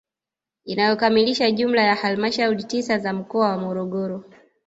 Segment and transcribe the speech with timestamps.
[0.65, 4.23] Inayokamilisha jumla ya halmashauri tisa za mkoa wa Morogoro